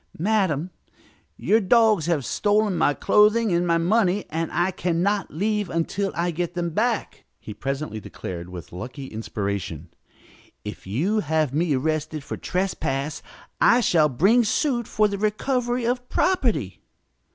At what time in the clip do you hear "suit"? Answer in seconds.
14.43-14.87